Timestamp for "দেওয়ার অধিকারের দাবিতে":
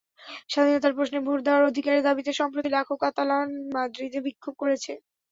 1.43-2.31